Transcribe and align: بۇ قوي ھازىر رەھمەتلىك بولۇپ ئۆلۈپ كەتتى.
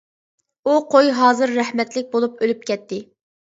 بۇ 0.67 0.73
قوي 0.93 1.13
ھازىر 1.19 1.53
رەھمەتلىك 1.59 2.11
بولۇپ 2.17 2.43
ئۆلۈپ 2.43 2.67
كەتتى. 2.73 3.03